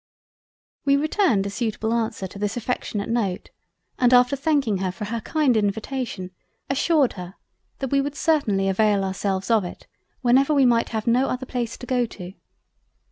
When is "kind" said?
5.21-5.55